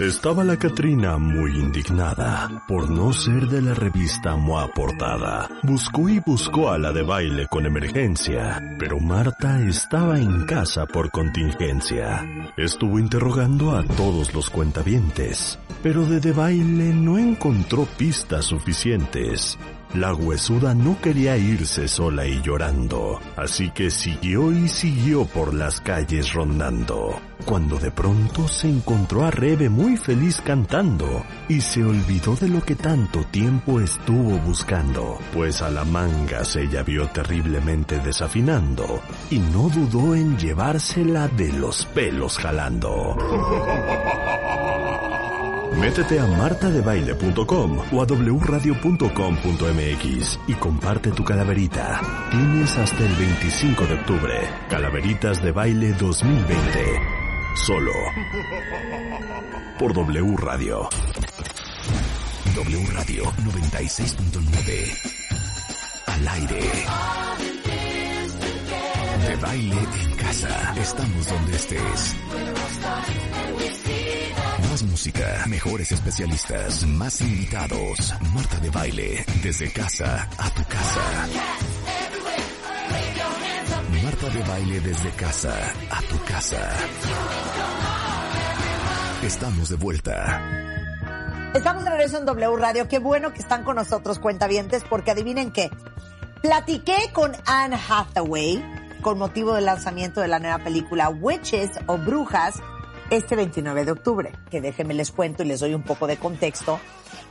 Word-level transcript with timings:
Estaba 0.00 0.44
la 0.44 0.56
Catrina 0.56 1.18
muy 1.18 1.58
indignada 1.58 2.64
por 2.66 2.88
no 2.88 3.12
ser 3.12 3.48
de 3.48 3.60
la 3.60 3.74
revista 3.74 4.34
MOA 4.34 4.68
Portada. 4.68 5.50
Buscó 5.62 6.08
y 6.08 6.18
buscó 6.20 6.70
a 6.70 6.78
la 6.78 6.90
de 6.90 7.02
baile 7.02 7.46
con 7.48 7.66
emergencia, 7.66 8.76
pero 8.78 8.98
Marta 8.98 9.60
estaba 9.60 10.18
en 10.18 10.46
casa 10.46 10.86
por 10.86 11.10
contingencia. 11.10 12.26
Estuvo 12.56 12.98
interrogando 12.98 13.76
a 13.76 13.84
todos 13.84 14.32
los 14.32 14.48
cuentavientes, 14.48 15.58
pero 15.82 16.06
de 16.06 16.18
de 16.18 16.32
baile 16.32 16.94
no 16.94 17.18
encontró 17.18 17.84
pistas 17.84 18.46
suficientes. 18.46 19.58
La 19.94 20.14
huesuda 20.14 20.72
no 20.72 21.00
quería 21.00 21.36
irse 21.36 21.88
sola 21.88 22.24
y 22.24 22.40
llorando, 22.42 23.18
así 23.36 23.70
que 23.70 23.90
siguió 23.90 24.52
y 24.52 24.68
siguió 24.68 25.24
por 25.24 25.52
las 25.52 25.80
calles 25.80 26.32
rondando, 26.32 27.18
cuando 27.44 27.76
de 27.76 27.90
pronto 27.90 28.46
se 28.46 28.68
encontró 28.68 29.24
a 29.24 29.32
Rebe 29.32 29.68
muy 29.68 29.96
feliz 29.96 30.40
cantando, 30.42 31.24
y 31.48 31.60
se 31.60 31.82
olvidó 31.82 32.36
de 32.36 32.48
lo 32.48 32.62
que 32.62 32.76
tanto 32.76 33.24
tiempo 33.24 33.80
estuvo 33.80 34.38
buscando, 34.38 35.18
pues 35.32 35.60
a 35.60 35.70
la 35.70 35.84
manga 35.84 36.44
se 36.44 36.62
ella 36.62 36.84
vio 36.84 37.08
terriblemente 37.08 37.98
desafinando, 37.98 39.00
y 39.28 39.40
no 39.40 39.70
dudó 39.70 40.14
en 40.14 40.38
llevársela 40.38 41.26
de 41.26 41.52
los 41.52 41.84
pelos 41.86 42.38
jalando. 42.38 43.16
Métete 45.78 46.18
a 46.18 46.26
martadebaile.com 46.26 47.78
o 47.92 48.02
a 48.02 48.06
wradio.com.mx 48.06 49.10
y 50.46 50.54
comparte 50.54 51.10
tu 51.12 51.24
calaverita. 51.24 52.00
Tienes 52.30 52.76
hasta 52.76 53.04
el 53.04 53.14
25 53.14 53.86
de 53.86 53.94
octubre. 53.94 54.48
Calaveritas 54.68 55.42
de 55.42 55.52
Baile 55.52 55.92
2020. 55.92 57.00
Solo. 57.54 57.92
Por 59.78 59.94
W 59.94 60.36
Radio. 60.36 60.88
W 62.54 62.86
Radio 62.92 63.24
96.9. 63.24 65.20
Al 66.06 66.28
aire. 66.28 66.60
De 69.26 69.36
baile 69.36 69.76
en 69.76 70.16
casa. 70.16 70.74
Estamos 70.76 71.28
donde 71.28 71.56
estés. 71.56 72.16
Música, 74.82 75.44
mejores 75.46 75.92
especialistas, 75.92 76.86
más 76.86 77.20
invitados. 77.20 78.14
Marta 78.34 78.58
de 78.60 78.70
baile, 78.70 79.26
desde 79.42 79.70
casa 79.70 80.26
a 80.38 80.50
tu 80.50 80.64
casa. 80.64 81.28
Marta 84.02 84.30
de 84.30 84.42
baile 84.42 84.80
desde 84.80 85.10
casa 85.10 85.52
a 85.90 86.00
tu 86.02 86.24
casa. 86.24 86.70
Estamos 89.22 89.68
de 89.68 89.76
vuelta. 89.76 90.40
Estamos 91.54 91.84
de 91.84 91.90
regreso 91.90 92.18
en 92.18 92.24
W 92.24 92.56
Radio. 92.56 92.88
Qué 92.88 92.98
bueno 92.98 93.34
que 93.34 93.40
están 93.40 93.64
con 93.64 93.76
nosotros, 93.76 94.18
cuentavientes, 94.18 94.82
porque 94.88 95.10
adivinen 95.10 95.50
qué. 95.50 95.70
Platiqué 96.40 97.10
con 97.12 97.32
Anne 97.44 97.76
Hathaway 97.76 98.64
con 99.02 99.18
motivo 99.18 99.54
del 99.54 99.64
lanzamiento 99.64 100.20
de 100.20 100.28
la 100.28 100.38
nueva 100.38 100.58
película 100.58 101.08
Witches 101.08 101.70
o 101.86 101.98
Brujas 101.98 102.54
este 103.10 103.34
29 103.36 103.84
de 103.84 103.92
octubre, 103.92 104.32
que 104.50 104.60
déjenme 104.60 104.94
les 104.94 105.10
cuento 105.10 105.42
y 105.42 105.46
les 105.46 105.60
doy 105.60 105.74
un 105.74 105.82
poco 105.82 106.06
de 106.06 106.16
contexto. 106.16 106.80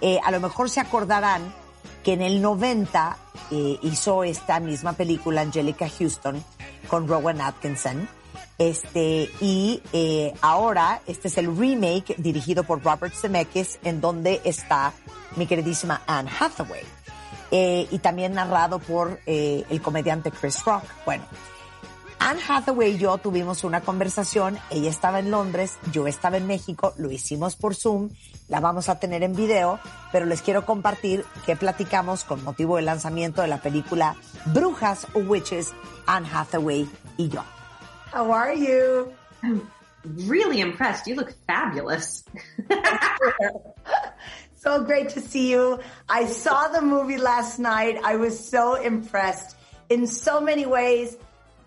Eh, 0.02 0.20
a 0.24 0.32
lo 0.32 0.40
mejor 0.40 0.70
se 0.70 0.82
acordarán 0.82 1.54
que 2.04 2.14
en 2.14 2.22
el 2.22 2.42
90 2.42 3.18
eh, 3.52 3.80
hizo 3.82 4.24
esta 4.24 4.60
misma 4.60 4.94
película 4.94 5.42
Angelica 5.42 5.90
Houston 5.90 6.44
con 6.88 7.08
Rowan 7.08 7.42
Atkinson. 7.42 8.08
Este, 8.58 9.30
y 9.40 9.82
eh, 9.94 10.34
ahora 10.42 11.02
este 11.08 11.30
es 11.30 11.38
el 11.38 11.56
remake 11.56 12.16
dirigido 12.18 12.64
por 12.66 12.84
Robert 12.84 13.14
Zemeckis 13.14 13.80
en 13.84 14.02
donde 14.02 14.42
está 14.44 14.92
mi 15.38 15.48
queridísima 15.48 16.02
Anne 16.06 16.30
Hathaway. 16.38 16.84
y 17.52 17.98
también 18.00 18.34
narrado 18.34 18.80
por 18.80 19.20
el 19.26 19.82
comediante 19.82 20.30
Chris 20.30 20.64
Rock. 20.66 20.84
Bueno, 21.06 21.24
Anne 22.20 22.42
Hathaway 22.48 22.92
y 22.92 22.98
yo 22.98 23.18
tuvimos 23.18 23.64
una 23.64 23.82
conversación, 23.82 24.60
ella 24.70 24.90
estaba 24.90 25.20
en 25.20 25.32
Londres, 25.32 25.78
yo 25.92 26.06
estaba 26.06 26.38
en 26.38 26.48
México, 26.48 26.94
lo 26.98 27.10
hicimos 27.10 27.56
por 27.56 27.76
Zoom, 27.76 28.10
la 28.50 28.60
vamos 28.60 28.90
a 28.90 29.00
tener 29.00 29.24
en 29.24 29.36
video, 29.36 29.80
pero 30.12 30.26
les 30.26 30.42
quiero 30.42 30.66
compartir 30.66 31.26
que 31.46 31.56
platicamos 31.56 32.26
con 32.26 32.44
motivo 32.44 32.76
del 32.76 32.86
lanzamiento 32.86 33.42
de 33.42 33.48
la 33.48 33.62
película 33.62 34.16
Brujas 34.48 35.08
o 35.14 35.20
Witches, 35.20 35.74
Anne 36.06 36.28
Hathaway 36.32 36.90
y 37.18 37.30
yo. 37.30 37.44
How 38.14 38.34
are 38.34 38.56
you? 38.56 39.12
I'm 39.42 39.62
really 40.28 40.60
impressed. 40.60 41.08
You 41.08 41.16
look 41.16 41.34
fabulous. 41.48 42.26
so 44.56 44.84
great 44.84 45.10
to 45.10 45.22
see 45.22 45.52
you. 45.52 45.80
I 46.10 46.26
saw 46.26 46.68
the 46.68 46.82
movie 46.82 47.18
last 47.18 47.60
night. 47.60 47.98
I 48.04 48.18
was 48.18 48.38
so 48.38 48.76
impressed 48.76 49.56
in 49.90 50.08
so 50.08 50.42
many 50.42 50.66
ways 50.66 51.16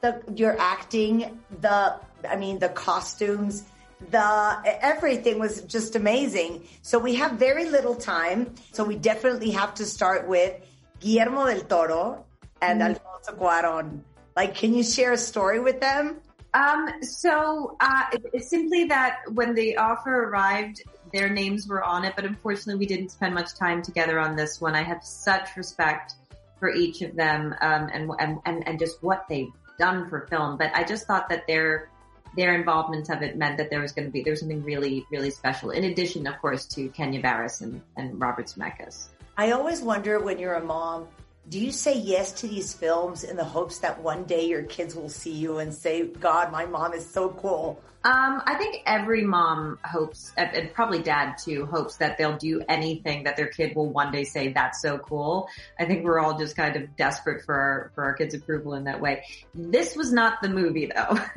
the 0.02 0.20
your 0.34 0.58
acting, 0.58 1.40
the 1.60 1.96
I 2.28 2.36
mean 2.36 2.58
the 2.58 2.68
costumes, 2.68 3.64
the 4.10 4.62
everything 4.64 5.38
was 5.38 5.62
just 5.62 5.94
amazing. 5.94 6.64
So 6.82 6.98
we 6.98 7.14
have 7.14 7.32
very 7.32 7.70
little 7.70 7.94
time, 7.94 8.54
so 8.72 8.82
we 8.82 8.96
definitely 8.96 9.52
have 9.52 9.74
to 9.74 9.86
start 9.86 10.26
with 10.26 10.54
Guillermo 10.98 11.46
del 11.46 11.60
Toro 11.60 12.24
and 12.60 12.80
mm. 12.80 12.88
Alfonso 12.88 13.32
Cuarón. 13.32 14.00
Like, 14.34 14.56
can 14.56 14.74
you 14.74 14.82
share 14.82 15.12
a 15.12 15.18
story 15.18 15.60
with 15.60 15.80
them? 15.80 16.20
Um, 16.52 16.88
so 17.02 17.76
uh, 17.80 18.04
it's 18.32 18.50
simply 18.50 18.84
that 18.84 19.20
when 19.32 19.54
the 19.54 19.76
offer 19.76 20.24
arrived, 20.24 20.82
their 21.12 21.30
names 21.30 21.68
were 21.68 21.84
on 21.84 22.04
it, 22.04 22.14
but 22.16 22.24
unfortunately, 22.24 22.80
we 22.80 22.86
didn't 22.86 23.10
spend 23.10 23.34
much 23.34 23.54
time 23.54 23.82
together 23.82 24.18
on 24.18 24.34
this 24.34 24.60
one. 24.60 24.74
I 24.74 24.82
have 24.82 25.04
such 25.04 25.56
respect 25.56 26.14
for 26.58 26.70
each 26.74 27.02
of 27.02 27.14
them 27.14 27.54
um, 27.60 27.88
and, 27.92 28.10
and 28.18 28.38
and 28.44 28.66
and 28.66 28.78
just 28.78 29.02
what 29.02 29.28
they 29.28 29.48
done 29.78 30.08
for 30.08 30.26
film, 30.28 30.56
but 30.56 30.70
I 30.74 30.84
just 30.84 31.06
thought 31.06 31.28
that 31.28 31.46
their 31.46 31.88
their 32.34 32.54
involvement 32.54 33.10
of 33.10 33.20
it 33.20 33.36
meant 33.36 33.58
that 33.58 33.68
there 33.68 33.80
was 33.80 33.92
going 33.92 34.06
to 34.06 34.10
be 34.10 34.22
there 34.22 34.32
was 34.32 34.40
something 34.40 34.62
really 34.64 35.06
really 35.10 35.30
special. 35.30 35.70
In 35.70 35.84
addition, 35.84 36.26
of 36.26 36.40
course, 36.40 36.66
to 36.66 36.88
Kenya 36.88 37.20
Barris 37.20 37.60
and, 37.60 37.80
and 37.96 38.20
Robert 38.20 38.46
Zemeckis. 38.46 39.08
I 39.36 39.52
always 39.52 39.80
wonder 39.80 40.18
when 40.20 40.38
you're 40.38 40.54
a 40.54 40.64
mom, 40.64 41.08
do 41.48 41.58
you 41.58 41.72
say 41.72 41.98
yes 41.98 42.32
to 42.40 42.48
these 42.48 42.72
films 42.72 43.24
in 43.24 43.36
the 43.36 43.44
hopes 43.44 43.78
that 43.78 44.00
one 44.00 44.24
day 44.24 44.46
your 44.46 44.62
kids 44.62 44.94
will 44.94 45.08
see 45.08 45.32
you 45.32 45.58
and 45.58 45.74
say, 45.74 46.06
"God, 46.06 46.52
my 46.52 46.66
mom 46.66 46.92
is 46.92 47.08
so 47.08 47.30
cool? 47.30 47.82
Um, 48.04 48.42
I 48.46 48.56
think 48.56 48.82
every 48.84 49.22
mom 49.22 49.78
hopes, 49.84 50.32
and 50.36 50.72
probably 50.74 51.02
dad 51.02 51.36
too, 51.38 51.66
hopes 51.66 51.98
that 51.98 52.18
they'll 52.18 52.36
do 52.36 52.60
anything 52.68 53.24
that 53.24 53.36
their 53.36 53.46
kid 53.46 53.76
will 53.76 53.90
one 53.90 54.10
day 54.10 54.24
say, 54.24 54.52
that's 54.52 54.82
so 54.82 54.98
cool. 54.98 55.48
I 55.78 55.84
think 55.84 56.02
we're 56.02 56.18
all 56.18 56.36
just 56.36 56.56
kind 56.56 56.74
of 56.74 56.96
desperate 56.96 57.44
for 57.44 57.54
our, 57.54 57.92
for 57.94 58.02
our 58.02 58.14
kids' 58.14 58.34
approval 58.34 58.74
in 58.74 58.84
that 58.84 59.00
way. 59.00 59.22
This 59.54 59.94
was 59.94 60.12
not 60.12 60.42
the 60.42 60.48
movie 60.48 60.86
though. 60.86 61.16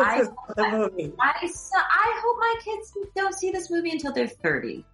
I, 0.00 0.22
the 0.54 0.68
movie. 0.70 1.12
I, 1.20 1.32
I, 1.42 1.48
I 1.74 2.20
hope 2.22 2.36
my 2.38 2.54
kids 2.62 2.96
don't 3.16 3.34
see 3.34 3.50
this 3.50 3.68
movie 3.68 3.90
until 3.90 4.12
they're 4.12 4.28
30. 4.28 4.84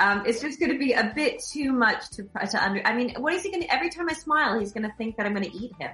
Um, 0.00 0.22
it's 0.26 0.40
just 0.40 0.60
going 0.60 0.72
to 0.72 0.78
be 0.78 0.92
a 0.92 1.12
bit 1.14 1.42
too 1.42 1.72
much 1.72 2.08
to, 2.10 2.22
to 2.22 2.64
under, 2.64 2.80
I 2.86 2.94
mean, 2.94 3.14
what 3.18 3.34
is 3.34 3.42
he 3.42 3.50
going 3.50 3.62
to, 3.62 3.72
every 3.72 3.90
time 3.90 4.06
I 4.08 4.12
smile, 4.12 4.58
he's 4.60 4.72
going 4.72 4.84
to 4.84 4.94
think 4.96 5.16
that 5.16 5.26
I'm 5.26 5.34
going 5.34 5.50
to 5.50 5.56
eat 5.56 5.72
him. 5.78 5.90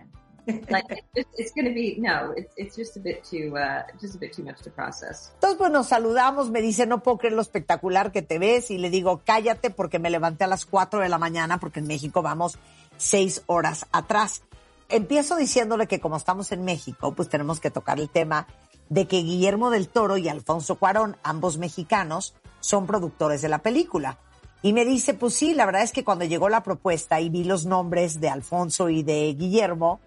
like 0.69 0.85
it's, 1.15 1.29
it's 1.39 1.53
to 1.55 1.73
be 1.73 1.97
no, 1.99 2.35
it's 2.37 2.53
it's 2.57 2.77
just 2.77 2.97
a 2.97 3.01
bit 3.01 3.25
too 3.25 3.57
uh, 3.57 3.83
just 4.01 4.15
a 4.15 4.19
bit 4.19 4.33
too 4.33 4.43
much 4.43 4.61
to 4.63 4.71
process. 4.71 5.33
Entonces 5.35 5.59
pues 5.59 5.71
nos 5.71 5.89
saludamos, 5.89 6.51
me 6.51 6.61
dice 6.61 6.87
no 6.87 7.03
puedo 7.03 7.19
creer 7.19 7.33
lo 7.33 7.41
espectacular 7.41 8.13
que 8.13 8.23
te 8.23 8.39
ves 8.39 8.71
y 8.71 8.79
le 8.79 8.91
digo 8.91 9.23
cállate 9.25 9.71
porque 9.71 9.99
me 9.99 10.11
levanté 10.11 10.45
a 10.45 10.47
las 10.47 10.67
4 10.67 11.01
de 11.01 11.09
la 11.09 11.19
mañana 11.19 11.59
porque 11.59 11.81
en 11.81 11.87
México 11.87 12.21
vamos 12.23 12.59
seis 12.99 13.43
horas 13.47 13.87
atrás. 13.93 14.43
Empiezo 14.91 15.37
diciéndole 15.37 15.87
que 15.87 15.99
como 15.99 16.17
estamos 16.17 16.53
en 16.53 16.63
México, 16.63 17.15
pues 17.15 17.31
tenemos 17.31 17.59
que 17.59 17.71
tocar 17.71 17.99
el 17.99 18.11
tema 18.11 18.47
de 18.91 19.07
que 19.07 19.23
Guillermo 19.23 19.71
del 19.71 19.89
Toro 19.89 20.19
y 20.19 20.29
Alfonso 20.29 20.77
Cuarón, 20.77 21.17
ambos 21.23 21.57
mexicanos, 21.57 22.35
son 22.65 22.87
productores 22.87 23.43
de 23.43 23.51
la 23.51 23.59
película. 23.59 24.19
Y 24.63 24.73
me 24.73 24.87
dice, 24.87 25.13
pues 25.13 25.35
sí, 25.35 25.53
la 25.53 25.67
verdad 25.67 25.83
es 25.83 25.93
que 25.93 26.03
cuando 26.03 26.25
llegó 26.25 26.49
la 26.49 26.63
propuesta 26.63 27.21
y 27.21 27.29
vi 27.29 27.45
los 27.45 27.67
nombres 27.67 28.21
de 28.21 28.31
Alfonso 28.31 28.89
y 28.89 29.03
de 29.03 29.35
Guillermo, 29.35 30.01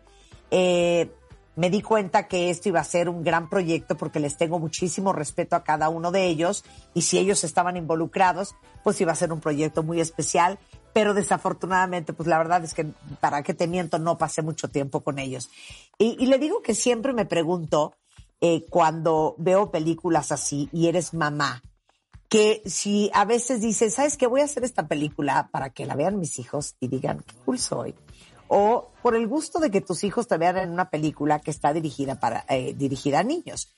eh, 0.50 1.12
me 1.56 1.70
di 1.70 1.84
cuenta 1.84 2.28
que 2.28 2.50
esto 2.50 2.70
iba 2.70 2.80
a 2.80 2.84
ser 2.84 3.10
un 3.10 3.24
gran 3.24 3.48
proyecto 3.48 3.96
porque 3.96 4.20
les 4.20 4.38
tengo 4.38 4.58
muchísimo 4.58 5.14
respeto 5.14 5.56
a 5.56 5.64
cada 5.64 5.90
uno 5.90 6.12
de 6.12 6.26
ellos 6.26 6.64
y 6.96 7.04
si 7.04 7.20
ellos 7.20 7.44
estaban 7.44 7.78
involucrados, 7.78 8.56
pues 8.84 9.00
iba 9.02 9.12
a 9.12 9.16
ser 9.16 9.32
un 9.32 9.40
proyecto 9.40 9.84
muy 9.84 10.02
especial, 10.02 10.58
pero 10.94 11.14
desafortunadamente, 11.14 12.14
pues 12.14 12.28
la 12.28 12.40
verdad 12.40 12.64
es 12.64 12.74
que, 12.74 12.88
para 13.20 13.44
qué 13.44 13.54
te 13.54 13.68
miento, 13.68 14.00
no 14.00 14.18
pasé 14.18 14.42
mucho 14.42 14.68
tiempo 14.70 15.02
con 15.02 15.20
ellos. 15.20 15.52
Y, 16.00 16.26
le 16.26 16.40
digo 16.40 16.64
que 16.64 16.74
siempre 16.74 17.14
me 17.14 17.26
pregunto, 17.26 17.94
eh, 18.42 18.66
cuando 18.68 19.36
veo 19.38 19.70
películas 19.70 20.32
así 20.32 20.70
y 20.72 20.88
eres 20.88 21.14
mamá, 21.14 21.62
que 22.30 22.62
si 22.66 23.10
a 23.14 23.26
veces 23.26 23.62
dices, 23.62 23.96
¿sabes 23.96 24.18
qué? 24.18 24.28
Voy 24.28 24.42
a 24.42 24.46
hacer 24.46 24.64
esta 24.64 24.88
película 24.88 25.50
para 25.52 25.70
que 25.70 25.86
la 25.86 25.96
vean 25.96 26.20
mis 26.20 26.40
hijos 26.40 26.76
y 26.80 26.88
digan, 26.88 27.24
qué 27.26 27.36
cool 27.46 27.60
soy 27.60 27.96
o 28.48 28.92
por 29.02 29.16
el 29.16 29.28
gusto 29.28 29.60
de 29.60 29.72
que 29.72 29.82
tus 29.82 30.04
hijos 30.04 30.28
te 30.28 30.38
vean 30.38 30.58
en 30.58 30.72
una 30.72 30.90
película 30.90 31.40
que 31.40 31.52
está 31.52 31.74
dirigida 31.74 32.20
para 32.20 32.46
eh, 32.50 32.74
dirigida 32.74 33.20
a 33.20 33.24
niños. 33.24 33.74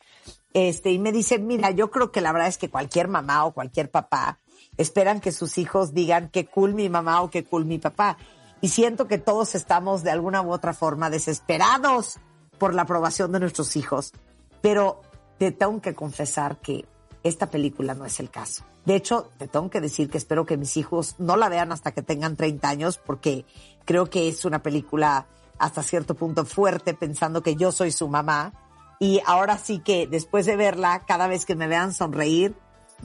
Este, 0.54 0.92
y 0.92 1.00
me 1.00 1.12
dice, 1.12 1.40
mira, 1.40 1.72
yo 1.72 1.92
creo 1.92 2.12
que 2.12 2.22
la 2.22 2.32
verdad 2.32 2.48
es 2.48 2.58
que 2.58 2.70
cualquier 2.70 3.08
mamá 3.08 3.46
o 3.46 3.54
cualquier 3.54 3.92
papá 3.92 4.40
esperan 4.78 5.22
que 5.22 5.32
sus 5.32 5.58
hijos 5.58 5.94
digan 5.94 6.30
qué 6.30 6.46
cool 6.46 6.74
mi 6.74 6.90
mamá 6.90 7.22
o 7.22 7.30
qué 7.30 7.44
cool 7.44 7.66
mi 7.66 7.80
papá. 7.80 8.18
Y 8.62 8.70
siento 8.70 9.08
que 9.08 9.18
todos 9.18 9.56
estamos 9.56 10.04
de 10.04 10.12
alguna 10.12 10.42
u 10.42 10.52
otra 10.52 10.74
forma 10.74 11.10
desesperados 11.10 12.20
por 12.58 12.74
la 12.74 12.84
aprobación 12.84 13.32
de 13.32 13.40
nuestros 13.40 13.76
hijos. 13.76 14.14
Pero 14.62 15.02
te 15.38 15.52
tengo 15.52 15.82
que 15.82 15.96
confesar 15.96 16.58
que 16.58 16.86
esta 17.24 17.50
película 17.50 17.94
no 17.94 18.06
es 18.06 18.20
el 18.20 18.30
caso. 18.30 18.64
De 18.86 18.96
hecho, 18.96 19.30
te 19.38 19.48
tengo 19.48 19.70
que 19.70 19.82
decir 19.82 20.10
que 20.10 20.18
espero 20.18 20.46
que 20.46 20.58
mis 20.58 20.78
hijos 20.78 21.16
no 21.18 21.38
la 21.38 21.50
vean 21.50 21.72
hasta 21.72 21.92
que 21.92 22.02
tengan 22.02 22.36
30 22.36 22.68
años 22.70 22.98
porque 22.98 23.46
creo 23.86 24.10
que 24.10 24.30
es 24.30 24.46
una 24.46 24.62
película 24.62 25.28
hasta 25.58 25.84
cierto 25.84 26.16
punto 26.16 26.46
fuerte 26.46 26.94
pensando 26.94 27.44
que 27.44 27.56
yo 27.56 27.72
soy 27.72 27.92
su 27.92 28.08
mamá. 28.08 28.54
Y 29.00 29.22
ahora 29.26 29.58
sí 29.58 29.80
que 29.80 30.08
después 30.08 30.46
de 30.46 30.56
verla, 30.56 31.04
cada 31.06 31.28
vez 31.28 31.46
que 31.46 31.56
me 31.56 31.68
vean 31.68 31.94
sonreír, 31.94 32.56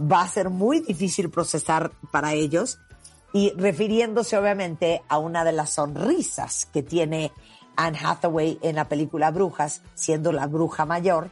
va 0.00 0.22
a 0.22 0.28
ser 0.28 0.50
muy 0.50 0.81
difícil 0.81 1.31
procesar 1.31 1.93
para 2.11 2.34
ellos. 2.34 2.78
Y 3.32 3.52
refiriéndose 3.56 4.38
obviamente 4.38 5.02
a 5.08 5.19
una 5.19 5.44
de 5.44 5.52
las 5.52 5.70
sonrisas 5.70 6.66
que 6.66 6.82
tiene 6.82 7.32
Anne 7.76 7.99
Hathaway 8.02 8.58
en 8.62 8.76
la 8.76 8.88
película 8.88 9.32
Brujas, 9.32 9.82
siendo 9.94 10.32
la 10.32 10.46
bruja 10.46 10.87
mayor, 10.87 11.31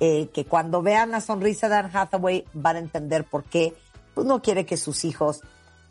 eh, 0.00 0.28
que 0.32 0.44
cuando 0.44 0.82
vean 0.82 1.10
la 1.10 1.20
sonrisa 1.20 1.68
de 1.68 1.76
Anne 1.76 1.90
Hathaway 1.92 2.44
van 2.52 2.76
a 2.76 2.78
entender 2.78 3.24
por 3.24 3.44
qué 3.44 3.74
pues, 4.14 4.26
no 4.26 4.40
quiere 4.42 4.66
que 4.66 4.76
sus 4.76 5.04
hijos 5.04 5.40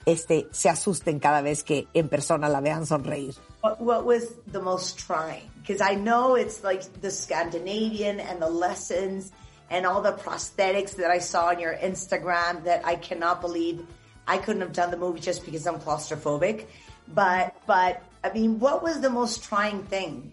este, 0.05 0.47
se 0.51 0.69
asusten 0.69 1.19
cada 1.19 1.41
vez 1.41 1.63
que 1.63 1.87
en 1.93 2.07
persona 2.07 2.47
la 2.47 2.61
vean 2.61 2.85
sonreír. 2.85 3.35
What, 3.61 3.81
what 3.81 4.05
was 4.05 4.35
the 4.51 4.61
most 4.61 4.97
trying? 4.97 5.49
Because 5.61 5.81
I 5.81 5.95
know 5.95 6.35
it's 6.35 6.63
like 6.63 6.83
the 7.01 7.11
Scandinavian 7.11 8.21
and 8.21 8.41
the 8.41 8.49
lessons 8.49 9.33
and 9.69 9.85
all 9.85 10.01
the 10.01 10.13
prosthetics 10.13 10.95
that 10.95 11.11
I 11.11 11.19
saw 11.19 11.49
on 11.49 11.59
your 11.59 11.75
Instagram 11.75 12.63
that 12.63 12.85
I 12.85 12.95
cannot 12.95 13.41
believe 13.41 13.85
I 14.27 14.37
couldn't 14.37 14.61
have 14.61 14.73
done 14.73 14.91
the 14.91 14.97
movie 14.97 15.19
just 15.19 15.43
because 15.43 15.67
I'm 15.67 15.79
claustrophobic. 15.79 16.65
But, 17.13 17.55
but 17.65 18.01
I 18.23 18.31
mean, 18.31 18.59
what 18.59 18.83
was 18.83 19.01
the 19.01 19.09
most 19.09 19.43
trying 19.43 19.83
thing? 19.83 20.31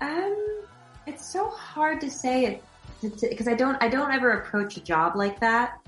Um, 0.00 0.64
it's 1.06 1.30
so 1.30 1.48
hard 1.48 2.00
to 2.00 2.10
say 2.10 2.44
because 3.00 3.48
I 3.48 3.54
don't, 3.54 3.76
I 3.82 3.88
don't 3.88 4.12
ever 4.12 4.30
approach 4.32 4.76
a 4.76 4.80
job 4.80 5.16
like 5.16 5.40
that. 5.40 5.78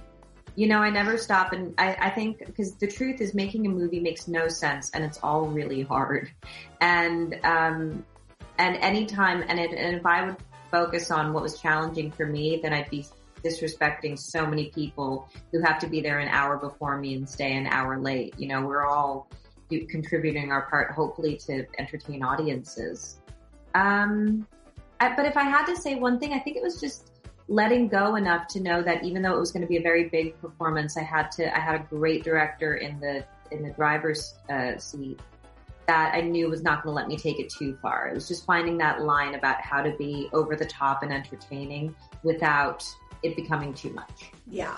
You 0.55 0.67
know, 0.67 0.79
I 0.79 0.91
never 0.91 1.17
stop 1.17 1.53
and 1.53 1.75
I, 1.79 1.97
I 1.99 2.11
think 2.11 2.45
because 2.45 2.75
the 2.75 2.87
truth 2.87 3.21
is 3.21 3.35
making 3.35 3.67
a 3.67 3.71
movie 3.71 4.01
makes 4.01 4.29
no 4.29 4.49
sense 4.49 4.91
and 4.91 5.03
it's 5.03 5.19
all 5.23 5.47
really 5.47 5.83
hard. 5.83 6.31
And, 6.81 7.39
um, 7.43 8.05
and 8.59 8.77
anytime, 8.77 9.45
and, 9.49 9.59
it, 9.59 9.73
and 9.73 9.97
if 9.97 10.05
I 10.05 10.27
would 10.27 10.37
focus 10.71 11.11
on 11.11 11.33
what 11.33 11.43
was 11.43 11.59
challenging 11.59 12.11
for 12.11 12.27
me, 12.27 12.61
then 12.63 12.73
I'd 12.75 12.91
be 12.91 13.07
disrespecting 13.43 14.19
so 14.19 14.47
many 14.47 14.71
people 14.71 15.29
who 15.53 15.61
have 15.63 15.79
to 15.81 15.87
be 15.87 16.01
there 16.01 16.19
an 16.19 16.29
hour 16.29 16.57
before 16.57 16.99
me 16.99 17.15
and 17.15 17.29
stay 17.29 17.57
an 17.57 17.67
hour 17.67 17.99
late. 17.99 18.35
You 18.39 18.49
know, 18.49 18.63
we're 18.63 18.87
all 18.87 19.29
contributing 19.89 20.53
our 20.53 20.63
part, 20.69 20.93
hopefully 20.93 21.37
to 21.47 21.65
entertain 21.79 22.23
audiences. 22.23 23.21
Um, 23.75 24.47
but 25.17 25.27
if 25.27 25.37
I 25.37 25.45
had 25.45 25.67
to 25.67 25.77
say 25.77 25.95
one 25.95 26.19
thing, 26.19 26.33
I 26.33 26.39
think 26.39 26.57
it 26.57 26.63
was 26.63 26.81
just 26.81 27.11
letting 27.49 27.89
go 27.89 28.17
enough 28.17 28.47
to 28.49 28.61
know 28.61 28.83
that 28.83 29.05
even 29.05 29.23
though 29.23 29.35
it 29.35 29.41
was 29.41 29.53
going 29.53 29.63
to 29.63 29.69
be 29.69 29.77
a 29.77 29.83
very 29.83 30.09
big 30.09 30.41
performance, 30.41 30.97
I 30.97 31.03
had 31.03 31.31
to, 31.33 31.55
I 31.55 31.61
had 31.61 31.75
a 31.75 31.85
great 31.85 32.25
director 32.25 32.77
in 32.77 33.01
the, 33.01 33.25
in 33.51 33.63
the 33.63 33.71
driver's 33.71 34.35
uh, 34.49 34.79
seat 34.79 35.21
that 35.87 36.15
I 36.15 36.21
knew 36.21 36.49
was 36.49 36.63
not 36.63 36.83
going 36.83 36.93
to 36.93 36.97
let 36.97 37.09
me 37.09 37.17
take 37.17 37.41
it 37.41 37.51
too 37.51 37.77
far. 37.83 38.09
It 38.09 38.15
was 38.15 38.29
just 38.29 38.47
finding 38.47 38.79
that 38.79 39.03
line 39.03 39.35
about 39.35 39.61
how 39.61 39.83
to 39.83 39.91
be 39.97 40.29
over 40.33 40.57
the 40.57 40.65
top 40.65 41.03
and 41.03 41.13
entertaining 41.13 41.95
without 42.23 42.85
it 43.23 43.37
becoming 43.37 43.75
too 43.75 43.91
much. 43.91 44.31
Yeah. 44.47 44.77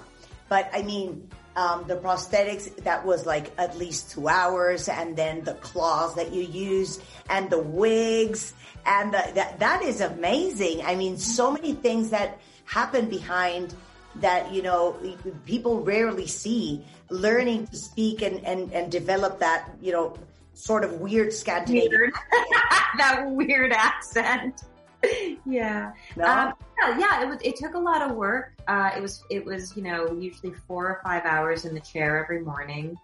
But 0.48 0.70
I 0.72 0.82
mean, 0.82 1.28
um, 1.56 1.84
the 1.86 1.96
prosthetics 1.96 2.74
that 2.84 3.04
was 3.04 3.26
like 3.26 3.52
at 3.58 3.78
least 3.78 4.10
two 4.10 4.28
hours 4.28 4.88
and 4.88 5.16
then 5.16 5.44
the 5.44 5.54
claws 5.54 6.14
that 6.16 6.32
you 6.32 6.42
use 6.42 7.00
and 7.30 7.48
the 7.50 7.58
wigs 7.58 8.54
and 8.86 9.12
the, 9.12 9.22
that, 9.34 9.58
that 9.60 9.82
is 9.82 10.00
amazing. 10.00 10.82
I 10.84 10.94
mean, 10.94 11.16
so 11.16 11.50
many 11.50 11.74
things 11.74 12.10
that 12.10 12.38
happen 12.64 13.08
behind 13.08 13.74
that, 14.16 14.52
you 14.52 14.62
know, 14.62 14.96
people 15.44 15.80
rarely 15.80 16.26
see 16.26 16.84
learning 17.10 17.66
to 17.68 17.76
speak 17.76 18.22
and, 18.22 18.44
and, 18.44 18.72
and 18.72 18.90
develop 18.90 19.38
that, 19.40 19.70
you 19.80 19.92
know, 19.92 20.16
sort 20.54 20.84
of 20.84 21.00
weird 21.00 21.32
Scandinavian. 21.32 21.90
Weird. 21.90 22.12
that 22.98 23.24
weird 23.30 23.72
accent. 23.72 24.62
yeah. 25.46 25.92
No? 26.16 26.24
Um, 26.24 26.52
yeah, 26.98 27.22
it 27.22 27.28
was, 27.28 27.38
it 27.42 27.56
took 27.56 27.74
a 27.74 27.78
lot 27.78 28.02
of 28.02 28.16
work. 28.16 28.52
Uh, 28.66 28.90
it 28.96 29.00
was, 29.00 29.24
it 29.30 29.44
was, 29.44 29.76
you 29.76 29.82
know, 29.82 30.12
usually 30.18 30.52
four 30.66 30.86
or 30.86 31.00
five 31.02 31.24
hours 31.24 31.64
in 31.64 31.74
the 31.74 31.80
chair 31.80 32.22
every 32.22 32.40
morning. 32.40 32.96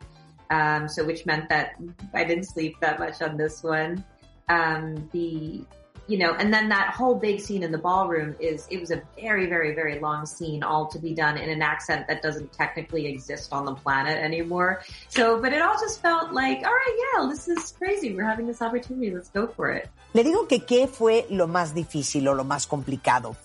Um, 0.51 0.89
so 0.89 1.05
which 1.05 1.27
meant 1.27 1.49
that 1.49 1.75
I 2.13 2.25
didn't 2.25 2.45
sleep 2.45 2.77
that 2.81 2.99
much 2.99 3.23
on 3.23 3.37
this 3.37 3.63
one. 3.63 4.05
Um, 4.49 5.09
the, 5.13 5.65
you 6.09 6.19
know, 6.19 6.35
and 6.35 6.53
then 6.53 6.69
that 6.71 6.93
whole 6.93 7.15
big 7.15 7.39
scene 7.39 7.63
in 7.63 7.71
the 7.71 7.79
ballroom 7.79 8.35
is, 8.41 8.67
it 8.69 8.81
was 8.81 8.91
a 8.91 9.01
very, 9.15 9.47
very, 9.47 9.77
very 9.77 10.01
long 10.01 10.27
scene 10.27 10.65
all 10.65 10.89
to 10.89 10.99
be 10.99 11.15
done 11.15 11.37
in 11.37 11.49
an 11.49 11.63
accent 11.63 12.09
that 12.09 12.21
doesn't 12.21 12.53
technically 12.53 13.07
exist 13.07 13.53
on 13.53 13.65
the 13.65 13.75
planet 13.77 14.19
anymore. 14.19 14.83
So, 15.09 15.41
but 15.41 15.53
it 15.53 15.63
all 15.63 15.79
just 15.79 16.03
felt 16.03 16.33
like, 16.33 16.65
all 16.65 16.73
right, 16.73 16.97
yeah, 17.15 17.29
this 17.29 17.47
is 17.47 17.73
crazy. 17.79 18.13
We're 18.13 18.25
having 18.25 18.49
this 18.49 18.61
opportunity. 18.61 19.15
Let's 19.15 19.31
go 19.31 19.47
for 19.47 19.71
it. 19.71 19.89
Le 20.13 20.25
digo 20.25 20.49
que 20.49 20.67
qué 20.67 20.89
fue 20.89 21.27
lo 21.31 21.47
más 21.47 21.75
difícil 21.75 22.27
o 22.27 22.35
lo 22.35 22.43
más 22.43 22.67
complicado, 22.67 23.37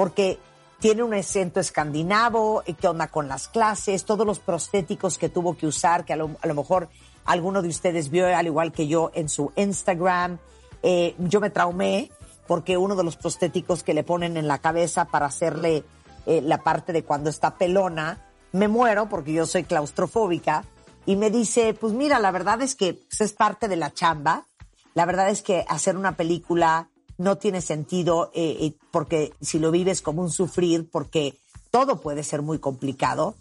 porque 0.00 0.38
tiene 0.78 1.02
un 1.02 1.12
acento 1.12 1.60
escandinavo, 1.60 2.62
qué 2.80 2.88
onda 2.88 3.08
con 3.08 3.28
las 3.28 3.48
clases, 3.48 4.06
todos 4.06 4.26
los 4.26 4.38
prostéticos 4.38 5.18
que 5.18 5.28
tuvo 5.28 5.58
que 5.58 5.66
usar, 5.66 6.06
que 6.06 6.14
a 6.14 6.16
lo, 6.16 6.30
mejor 6.54 6.88
alguno 7.26 7.60
de 7.60 7.68
ustedes 7.68 8.08
vio, 8.08 8.26
al 8.34 8.46
igual 8.46 8.72
que 8.72 8.88
yo, 8.88 9.10
en 9.12 9.28
su 9.28 9.52
Instagram. 9.56 10.38
Eh, 10.82 11.14
yo 11.18 11.38
me 11.42 11.50
traumé 11.50 12.10
porque 12.46 12.78
uno 12.78 12.96
de 12.96 13.04
los 13.04 13.18
prostéticos 13.18 13.82
que 13.82 13.92
le 13.92 14.02
ponen 14.02 14.38
en 14.38 14.48
la 14.48 14.56
cabeza 14.56 15.04
para 15.04 15.26
hacerle 15.26 15.84
eh, 16.24 16.40
la 16.40 16.62
parte 16.62 16.94
de 16.94 17.04
cuando 17.04 17.28
está 17.28 17.56
pelona, 17.56 18.26
me 18.52 18.68
muero 18.68 19.06
porque 19.10 19.34
yo 19.34 19.44
soy 19.44 19.64
claustrofóbica 19.64 20.64
y 21.04 21.16
me 21.16 21.28
dice, 21.28 21.74
pues 21.74 21.92
mira, 21.92 22.18
la 22.20 22.30
verdad 22.30 22.62
es 22.62 22.74
que 22.74 22.94
pues, 22.94 23.20
es 23.20 23.34
parte 23.34 23.68
de 23.68 23.76
la 23.76 23.92
chamba. 23.92 24.46
La 24.94 25.04
verdad 25.04 25.28
es 25.28 25.42
que 25.42 25.66
hacer 25.68 25.94
una 25.98 26.16
película 26.16 26.88
no 27.20 27.36
tiene 27.36 27.60
sentido 27.60 28.30
eh, 28.34 28.56
eh, 28.60 28.72
porque 28.90 29.34
si 29.42 29.58
lo 29.58 29.70
vives 29.70 30.00
como 30.00 30.22
un 30.22 30.30
sufrir, 30.30 30.88
porque 30.90 31.38
todo 31.70 32.00
puede 32.00 32.24
ser 32.24 32.40
muy 32.40 32.58
complicado. 32.58 33.34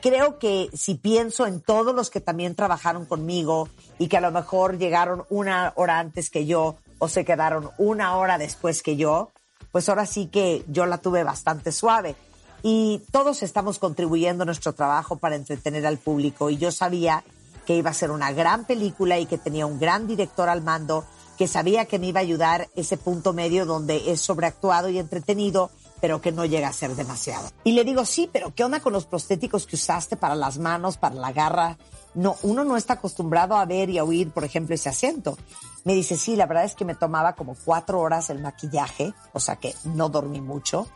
Creo 0.00 0.38
que 0.38 0.70
si 0.72 0.94
pienso 0.94 1.46
en 1.46 1.60
todos 1.60 1.94
los 1.94 2.08
que 2.08 2.22
también 2.22 2.54
trabajaron 2.54 3.04
conmigo 3.04 3.68
y 3.98 4.08
que 4.08 4.16
a 4.16 4.22
lo 4.22 4.30
mejor 4.30 4.78
llegaron 4.78 5.24
una 5.28 5.74
hora 5.76 5.98
antes 5.98 6.30
que 6.30 6.46
yo 6.46 6.76
o 6.98 7.08
se 7.08 7.26
quedaron 7.26 7.70
una 7.76 8.16
hora 8.16 8.38
después 8.38 8.82
que 8.82 8.96
yo, 8.96 9.32
pues 9.70 9.88
ahora 9.90 10.06
sí 10.06 10.28
que 10.28 10.64
yo 10.68 10.86
la 10.86 10.98
tuve 10.98 11.22
bastante 11.22 11.72
suave. 11.72 12.16
Y 12.62 13.02
todos 13.12 13.42
estamos 13.42 13.78
contribuyendo 13.78 14.44
a 14.44 14.46
nuestro 14.46 14.72
trabajo 14.72 15.16
para 15.16 15.36
entretener 15.36 15.86
al 15.86 15.98
público 15.98 16.48
y 16.48 16.56
yo 16.56 16.72
sabía 16.72 17.22
que 17.66 17.76
iba 17.76 17.90
a 17.90 17.94
ser 17.94 18.10
una 18.10 18.32
gran 18.32 18.64
película 18.64 19.18
y 19.18 19.26
que 19.26 19.36
tenía 19.36 19.66
un 19.66 19.78
gran 19.78 20.06
director 20.06 20.48
al 20.48 20.62
mando 20.62 21.04
que 21.36 21.48
sabía 21.48 21.86
que 21.86 21.98
me 21.98 22.08
iba 22.08 22.20
a 22.20 22.22
ayudar 22.22 22.68
ese 22.74 22.96
punto 22.96 23.32
medio 23.32 23.66
donde 23.66 24.10
es 24.10 24.20
sobreactuado 24.20 24.88
y 24.88 24.98
entretenido, 24.98 25.70
pero 26.00 26.20
que 26.20 26.32
no 26.32 26.44
llega 26.44 26.68
a 26.68 26.72
ser 26.72 26.94
demasiado. 26.94 27.48
Y 27.64 27.72
le 27.72 27.84
digo, 27.84 28.04
sí, 28.04 28.28
pero 28.32 28.54
¿qué 28.54 28.64
onda 28.64 28.80
con 28.80 28.92
los 28.92 29.06
prostéticos 29.06 29.66
que 29.66 29.76
usaste 29.76 30.16
para 30.16 30.34
las 30.34 30.58
manos, 30.58 30.96
para 30.96 31.14
la 31.14 31.32
garra? 31.32 31.78
No, 32.14 32.36
uno 32.42 32.64
no 32.64 32.76
está 32.76 32.94
acostumbrado 32.94 33.56
a 33.56 33.64
ver 33.66 33.90
y 33.90 33.98
a 33.98 34.04
oír, 34.04 34.30
por 34.30 34.44
ejemplo, 34.44 34.74
ese 34.74 34.88
acento. 34.88 35.36
Me 35.84 35.94
dice, 35.94 36.16
sí, 36.16 36.36
la 36.36 36.46
verdad 36.46 36.64
es 36.64 36.74
que 36.74 36.84
me 36.84 36.94
tomaba 36.94 37.34
como 37.34 37.56
cuatro 37.64 38.00
horas 38.00 38.30
el 38.30 38.40
maquillaje, 38.40 39.12
o 39.32 39.40
sea 39.40 39.56
que 39.56 39.74
no 39.84 40.08
dormí 40.08 40.40
mucho. 40.40 40.88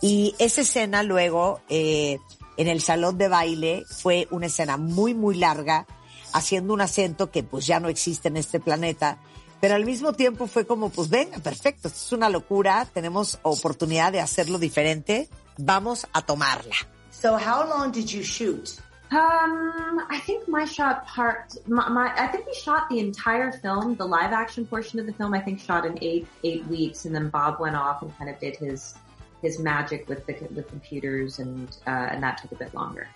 Y 0.00 0.34
esa 0.38 0.60
escena 0.60 1.02
luego, 1.02 1.60
eh, 1.68 2.18
en 2.56 2.68
el 2.68 2.82
salón 2.82 3.16
de 3.18 3.28
baile, 3.28 3.84
fue 3.88 4.28
una 4.30 4.46
escena 4.46 4.76
muy, 4.76 5.14
muy 5.14 5.36
larga, 5.36 5.86
haciendo 6.32 6.74
un 6.74 6.82
acento 6.82 7.30
que 7.30 7.42
pues 7.42 7.66
ya 7.66 7.80
no 7.80 7.88
existe 7.88 8.28
en 8.28 8.36
este 8.36 8.60
planeta, 8.60 9.18
pero 9.66 9.74
al 9.74 9.84
mismo 9.84 10.12
tiempo 10.12 10.46
fue 10.46 10.64
como, 10.64 10.90
pues 10.90 11.10
venga, 11.10 11.40
perfecto, 11.40 11.88
esto 11.88 11.98
es 11.98 12.12
una 12.12 12.28
locura, 12.28 12.86
tenemos 12.94 13.40
oportunidad 13.42 14.12
de 14.12 14.20
hacerlo 14.20 14.60
diferente, 14.60 15.28
vamos 15.58 16.06
a 16.12 16.22
tomarla. 16.22 16.76
So 17.10 17.36
how 17.36 17.68
long 17.68 17.90
did 17.90 18.06
you 18.06 18.22
shoot? 18.22 18.78
Um, 19.10 20.06
I 20.08 20.20
think 20.24 20.46
my 20.46 20.66
shot 20.66 21.04
part, 21.08 21.56
my, 21.66 21.88
my, 21.88 22.12
I 22.16 22.28
think 22.28 22.46
we 22.46 22.54
shot 22.54 22.88
the 22.88 23.00
entire 23.00 23.50
film, 23.60 23.96
the 23.96 24.06
live 24.06 24.32
action 24.32 24.64
portion 24.66 25.00
of 25.00 25.06
the 25.06 25.12
film, 25.12 25.34
I 25.34 25.40
think 25.40 25.58
shot 25.58 25.84
in 25.84 25.98
eight, 26.00 26.28
eight 26.44 26.64
weeks 26.68 27.04
and 27.04 27.12
then 27.12 27.28
Bob 27.28 27.58
went 27.58 27.74
off 27.74 28.02
and 28.02 28.16
kind 28.18 28.30
of 28.30 28.38
did 28.38 28.54
his, 28.54 28.94
his 29.42 29.58
magic 29.58 30.08
with 30.08 30.24
the, 30.26 30.34
with 30.54 30.68
computers 30.68 31.40
and, 31.40 31.76
uh, 31.88 32.12
and 32.12 32.22
that 32.22 32.38
took 32.40 32.52
a 32.52 32.56
bit 32.56 32.72
longer. 32.72 33.08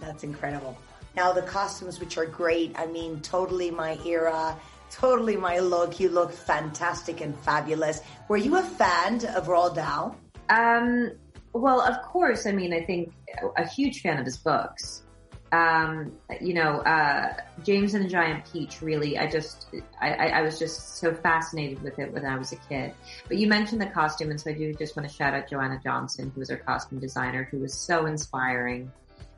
That's 0.00 0.24
incredible. 0.24 0.76
Now 1.14 1.32
the 1.32 1.42
costumes, 1.42 2.00
which 2.00 2.18
are 2.18 2.26
great. 2.26 2.74
I 2.76 2.86
mean, 2.86 3.20
totally 3.20 3.70
my 3.70 4.00
era, 4.04 4.58
totally 4.92 5.36
my 5.36 5.58
look. 5.58 5.98
You 5.98 6.08
look 6.08 6.32
fantastic 6.32 7.20
and 7.20 7.38
fabulous. 7.40 8.02
Were 8.28 8.36
you 8.36 8.56
a 8.56 8.62
fan 8.62 9.24
of 9.26 9.46
Roald 9.46 9.74
Dahl? 9.74 10.16
Um, 10.48 11.12
well, 11.52 11.80
of 11.80 12.02
course. 12.02 12.46
I 12.46 12.52
mean, 12.52 12.72
I 12.72 12.84
think 12.84 13.12
a 13.56 13.66
huge 13.66 14.00
fan 14.00 14.18
of 14.18 14.24
his 14.24 14.36
books. 14.36 15.02
Um, 15.50 16.12
you 16.40 16.54
know, 16.54 16.78
uh, 16.78 17.34
James 17.62 17.92
and 17.92 18.06
the 18.06 18.08
Giant 18.08 18.50
Peach. 18.50 18.80
Really, 18.80 19.18
I 19.18 19.26
just, 19.26 19.66
I, 20.00 20.14
I, 20.14 20.40
was 20.40 20.58
just 20.58 20.96
so 20.96 21.12
fascinated 21.12 21.82
with 21.82 21.98
it 21.98 22.10
when 22.10 22.24
I 22.24 22.38
was 22.38 22.52
a 22.52 22.56
kid. 22.56 22.94
But 23.28 23.36
you 23.36 23.46
mentioned 23.48 23.78
the 23.78 23.86
costume, 23.86 24.30
and 24.30 24.40
so 24.40 24.50
I 24.50 24.54
do 24.54 24.72
just 24.72 24.96
want 24.96 25.10
to 25.10 25.14
shout 25.14 25.34
out 25.34 25.50
Joanna 25.50 25.78
Johnson, 25.84 26.32
who 26.34 26.40
was 26.40 26.50
our 26.50 26.56
costume 26.56 27.00
designer, 27.00 27.46
who 27.50 27.58
was 27.58 27.74
so 27.74 28.06
inspiring 28.06 28.90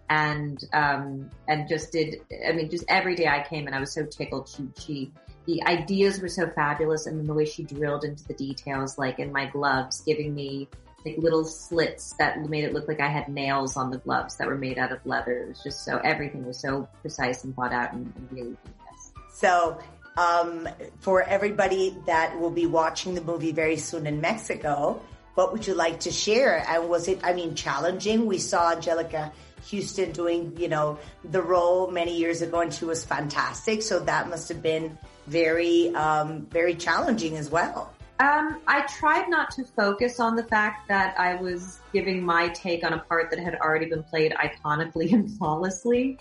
and 0.08 0.62
um, 0.72 1.30
and 1.48 1.68
just 1.68 1.92
did. 1.92 2.20
I 2.46 2.52
mean, 2.52 2.70
just 2.70 2.84
every 2.88 3.16
day 3.16 3.26
I 3.26 3.42
came 3.42 3.66
and 3.66 3.74
I 3.74 3.80
was 3.80 3.92
so 3.92 4.04
tickled. 4.04 4.48
She 4.48 4.68
she 4.80 5.12
the 5.46 5.62
ideas 5.64 6.20
were 6.20 6.28
so 6.28 6.48
fabulous, 6.48 7.06
and 7.06 7.18
then 7.18 7.26
the 7.26 7.34
way 7.34 7.44
she 7.44 7.62
drilled 7.62 8.04
into 8.04 8.24
the 8.24 8.34
details, 8.34 8.98
like 8.98 9.18
in 9.18 9.32
my 9.32 9.46
gloves, 9.46 10.00
giving 10.00 10.34
me 10.34 10.68
like 11.04 11.18
little 11.18 11.44
slits 11.44 12.14
that 12.18 12.40
made 12.48 12.64
it 12.64 12.72
look 12.72 12.88
like 12.88 13.00
I 13.00 13.08
had 13.08 13.28
nails 13.28 13.76
on 13.76 13.90
the 13.90 13.98
gloves 13.98 14.36
that 14.36 14.46
were 14.46 14.56
made 14.56 14.78
out 14.78 14.90
of 14.90 15.04
leather. 15.04 15.42
It 15.42 15.48
was 15.48 15.62
just 15.62 15.84
so 15.84 15.98
everything 15.98 16.46
was 16.46 16.58
so 16.58 16.88
precise 17.02 17.44
and 17.44 17.54
thought 17.54 17.72
out 17.72 17.92
and, 17.92 18.10
and 18.16 18.28
really 18.32 18.56
genius. 18.64 19.12
So 19.34 19.78
um, 20.16 20.68
for 21.00 21.22
everybody 21.22 21.96
that 22.06 22.38
will 22.38 22.50
be 22.50 22.66
watching 22.66 23.14
the 23.14 23.20
movie 23.20 23.52
very 23.52 23.76
soon 23.76 24.06
in 24.06 24.20
Mexico, 24.20 25.02
what 25.34 25.52
would 25.52 25.66
you 25.66 25.74
like 25.74 26.00
to 26.00 26.10
share? 26.10 26.64
And 26.68 26.88
was 26.88 27.08
it, 27.08 27.20
I 27.22 27.34
mean, 27.34 27.54
challenging? 27.54 28.26
We 28.26 28.38
saw 28.38 28.72
Angelica 28.72 29.32
Houston 29.66 30.12
doing, 30.12 30.56
you 30.58 30.68
know, 30.68 30.98
the 31.24 31.42
role 31.42 31.90
many 31.90 32.16
years 32.16 32.42
ago 32.42 32.60
and 32.60 32.72
she 32.72 32.84
was 32.84 33.04
fantastic. 33.04 33.82
So 33.82 34.00
that 34.00 34.28
must 34.28 34.48
have 34.48 34.62
been 34.62 34.98
very, 35.26 35.94
um, 35.94 36.46
very 36.46 36.74
challenging 36.74 37.36
as 37.36 37.50
well. 37.50 37.94
Um, 38.20 38.60
I 38.68 38.82
tried 38.82 39.28
not 39.28 39.50
to 39.52 39.64
focus 39.64 40.20
on 40.20 40.36
the 40.36 40.44
fact 40.44 40.86
that 40.88 41.18
I 41.18 41.34
was 41.34 41.80
giving 41.92 42.22
my 42.22 42.48
take 42.48 42.84
on 42.84 42.92
a 42.92 42.98
part 42.98 43.30
that 43.30 43.40
had 43.40 43.56
already 43.56 43.86
been 43.86 44.04
played 44.04 44.32
iconically 44.32 45.12
and 45.12 45.30
flawlessly. 45.36 46.18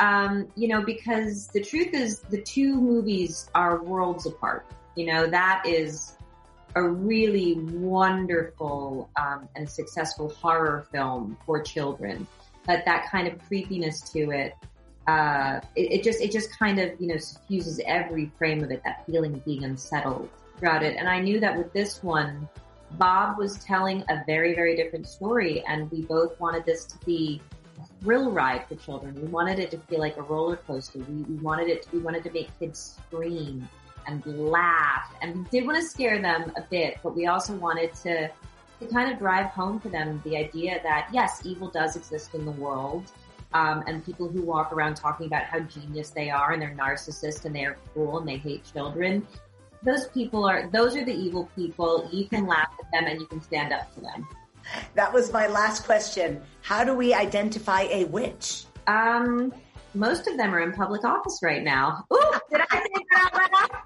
Um, 0.00 0.48
you 0.56 0.68
know, 0.68 0.82
because 0.82 1.46
the 1.48 1.62
truth 1.62 1.94
is 1.94 2.20
the 2.20 2.42
two 2.42 2.74
movies 2.74 3.48
are 3.54 3.82
worlds 3.82 4.26
apart. 4.26 4.66
You 4.96 5.06
know, 5.06 5.26
that 5.28 5.62
is 5.66 6.16
a 6.74 6.82
really 6.82 7.54
wonderful 7.54 9.08
um, 9.16 9.48
and 9.56 9.68
successful 9.68 10.28
horror 10.28 10.86
film 10.92 11.38
for 11.46 11.62
children. 11.62 12.26
But 12.66 12.84
that 12.84 13.08
kind 13.10 13.28
of 13.28 13.38
creepiness 13.46 14.00
to 14.10 14.30
it, 14.30 14.54
uh, 15.06 15.60
it, 15.76 15.92
it 15.92 16.02
just 16.02 16.20
it 16.20 16.32
just 16.32 16.56
kind 16.58 16.78
of 16.80 17.00
you 17.00 17.06
know 17.06 17.16
suffuses 17.16 17.80
every 17.86 18.30
frame 18.38 18.64
of 18.64 18.70
it. 18.70 18.82
That 18.84 19.06
feeling 19.06 19.34
of 19.34 19.44
being 19.44 19.64
unsettled 19.64 20.28
throughout 20.58 20.82
it. 20.82 20.96
And 20.96 21.08
I 21.08 21.20
knew 21.20 21.40
that 21.40 21.56
with 21.56 21.72
this 21.72 22.02
one, 22.02 22.48
Bob 22.92 23.38
was 23.38 23.58
telling 23.58 24.02
a 24.08 24.22
very, 24.26 24.54
very 24.54 24.76
different 24.76 25.06
story. 25.06 25.62
And 25.68 25.90
we 25.90 26.02
both 26.02 26.38
wanted 26.40 26.64
this 26.64 26.84
to 26.86 26.98
be 27.04 27.40
a 27.80 28.02
thrill 28.02 28.30
ride 28.30 28.66
for 28.68 28.76
children. 28.76 29.14
We 29.14 29.28
wanted 29.28 29.58
it 29.58 29.70
to 29.72 29.78
feel 29.78 30.00
like 30.00 30.16
a 30.16 30.22
roller 30.22 30.56
coaster. 30.56 31.00
We, 31.00 31.22
we 31.22 31.34
wanted 31.36 31.68
it 31.68 31.82
to, 31.82 31.88
we 31.92 31.98
wanted 31.98 32.24
to 32.24 32.30
make 32.30 32.56
kids 32.58 32.98
scream 33.08 33.68
and 34.06 34.24
laugh. 34.26 35.14
And 35.20 35.36
we 35.36 35.44
did 35.50 35.66
want 35.66 35.78
to 35.78 35.84
scare 35.84 36.20
them 36.22 36.52
a 36.56 36.62
bit, 36.62 36.98
but 37.02 37.14
we 37.16 37.26
also 37.26 37.54
wanted 37.54 37.92
to, 38.02 38.30
to 38.80 38.86
kind 38.86 39.10
of 39.10 39.18
drive 39.18 39.46
home 39.46 39.80
for 39.80 39.88
them 39.88 40.20
the 40.24 40.36
idea 40.36 40.80
that 40.82 41.08
yes, 41.12 41.44
evil 41.44 41.68
does 41.68 41.96
exist 41.96 42.34
in 42.34 42.44
the 42.44 42.52
world. 42.52 43.10
Um, 43.54 43.84
and 43.86 44.04
people 44.04 44.28
who 44.28 44.42
walk 44.42 44.72
around 44.72 44.96
talking 44.96 45.26
about 45.26 45.44
how 45.44 45.60
genius 45.60 46.10
they 46.10 46.30
are 46.30 46.52
and 46.52 46.60
they're 46.60 46.76
narcissists 46.76 47.44
and 47.44 47.54
they're 47.54 47.78
cruel 47.92 48.18
and 48.18 48.28
they 48.28 48.36
hate 48.36 48.62
children 48.70 49.26
those 49.86 50.08
people 50.08 50.44
are 50.44 50.68
those 50.68 50.96
are 50.96 51.04
the 51.04 51.14
evil 51.14 51.48
people. 51.56 52.08
You 52.12 52.26
can 52.26 52.46
laugh 52.46 52.68
at 52.78 52.90
them 52.92 53.04
and 53.10 53.20
you 53.20 53.26
can 53.26 53.40
stand 53.40 53.72
up 53.72 53.94
to 53.94 54.00
them. 54.00 54.28
That 54.94 55.12
was 55.12 55.32
my 55.32 55.46
last 55.46 55.84
question. 55.84 56.42
How 56.60 56.82
do 56.84 56.92
we 56.94 57.14
identify 57.14 57.82
a 57.82 58.04
witch? 58.06 58.64
Um, 58.88 59.54
most 59.94 60.26
of 60.26 60.36
them 60.36 60.54
are 60.54 60.60
in 60.60 60.72
public 60.72 61.04
office 61.04 61.38
right 61.42 61.62
now. 61.62 62.04
Ooh, 62.12 62.32
did 62.50 62.60
I 62.60 62.76
say 62.76 63.04
that 63.12 63.84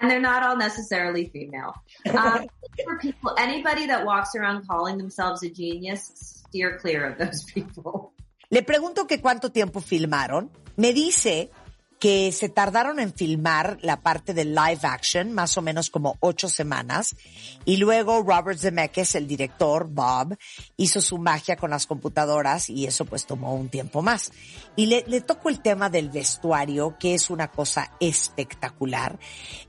And 0.00 0.10
they're 0.10 0.20
not 0.20 0.42
all 0.42 0.56
necessarily 0.56 1.28
female. 1.28 1.74
Um, 2.10 2.46
for 2.84 2.98
people, 2.98 3.34
anybody 3.38 3.86
that 3.86 4.06
walks 4.06 4.34
around 4.34 4.66
calling 4.66 4.96
themselves 4.96 5.42
a 5.42 5.50
genius, 5.50 6.10
steer 6.48 6.78
clear 6.78 7.04
of 7.04 7.18
those 7.18 7.44
people. 7.44 8.12
Le 8.48 8.62
pregunto 8.62 9.06
que 9.06 9.20
cuánto 9.20 9.52
tiempo 9.52 9.80
filmaron. 9.80 10.50
Me 10.76 10.92
dice 10.92 11.50
que 12.00 12.32
se 12.32 12.48
tardaron 12.48 12.98
en 12.98 13.12
filmar 13.12 13.78
la 13.82 14.00
parte 14.00 14.32
de 14.32 14.46
live 14.46 14.80
action, 14.82 15.32
más 15.32 15.58
o 15.58 15.62
menos 15.62 15.90
como 15.90 16.16
ocho 16.20 16.48
semanas, 16.48 17.14
y 17.66 17.76
luego 17.76 18.22
Robert 18.22 18.58
Zemeckis, 18.58 19.14
el 19.16 19.28
director, 19.28 19.86
Bob, 19.86 20.36
hizo 20.78 21.02
su 21.02 21.18
magia 21.18 21.56
con 21.56 21.70
las 21.70 21.86
computadoras 21.86 22.70
y 22.70 22.86
eso 22.86 23.04
pues 23.04 23.26
tomó 23.26 23.54
un 23.54 23.68
tiempo 23.68 24.00
más. 24.00 24.32
Y 24.76 24.86
le, 24.86 25.04
le 25.06 25.20
tocó 25.20 25.50
el 25.50 25.60
tema 25.60 25.90
del 25.90 26.08
vestuario, 26.08 26.96
que 26.98 27.14
es 27.14 27.28
una 27.28 27.48
cosa 27.48 27.92
espectacular. 28.00 29.18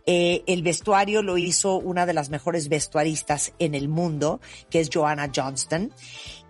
Eh, 0.05 0.43
el 0.47 0.63
vestuario 0.63 1.21
lo 1.21 1.37
hizo 1.37 1.75
una 1.75 2.05
de 2.05 2.13
las 2.13 2.29
mejores 2.29 2.69
vestuaristas 2.69 3.51
en 3.59 3.75
el 3.75 3.89
mundo, 3.89 4.39
que 4.69 4.79
es 4.79 4.89
Joanna 4.91 5.29
Johnston 5.35 5.93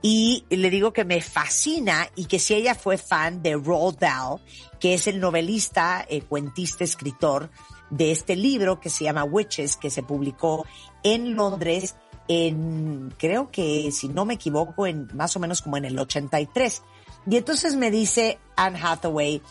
y 0.01 0.45
le 0.49 0.69
digo 0.69 0.93
que 0.93 1.05
me 1.05 1.21
fascina 1.21 2.07
y 2.15 2.25
que 2.25 2.39
si 2.39 2.55
ella 2.55 2.73
fue 2.73 2.97
fan 2.97 3.43
de 3.43 3.55
Roald 3.55 3.99
Dahl, 3.99 4.41
que 4.79 4.95
es 4.95 5.07
el 5.07 5.19
novelista, 5.19 6.05
eh, 6.09 6.21
cuentista, 6.21 6.83
escritor 6.83 7.51
de 7.91 8.11
este 8.11 8.35
libro 8.35 8.79
que 8.79 8.89
se 8.89 9.03
llama 9.03 9.23
Witches, 9.23 9.77
que 9.77 9.89
se 9.91 10.01
publicó 10.01 10.65
en 11.03 11.35
Londres 11.35 11.95
en, 12.27 13.13
creo 13.17 13.51
que 13.51 13.91
si 13.91 14.07
no 14.07 14.25
me 14.25 14.35
equivoco, 14.35 14.87
en 14.87 15.07
más 15.13 15.35
o 15.35 15.39
menos 15.39 15.61
como 15.61 15.77
en 15.77 15.85
el 15.85 15.99
83. 15.99 16.81
Y 17.29 17.37
entonces 17.37 17.75
me 17.75 17.91
dice 17.91 18.39
Anne 18.55 18.79
Hathaway 18.81 19.41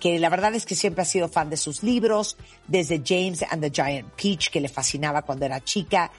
que 0.00 0.18
la 0.18 0.30
verdad 0.30 0.52
es 0.54 0.66
que 0.66 0.74
siempre 0.74 1.02
ha 1.02 1.04
sido 1.04 1.28
fan 1.28 1.48
de 1.48 1.56
sus 1.56 1.84
libros, 1.84 2.36
desde 2.66 3.02
James 3.06 3.44
and 3.48 3.62
the 3.62 3.70
Giant 3.70 4.08
Peach, 4.14 4.50
que 4.50 4.60
le 4.60 4.68
fascinaba 4.68 5.22
cuando 5.22 5.44
era 5.44 5.62
chica, 5.62 6.10